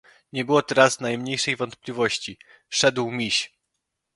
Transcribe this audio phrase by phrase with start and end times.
[0.33, 2.37] "Nie było teraz najmniejszej wątpliwości:
[2.69, 3.53] szedł miś!"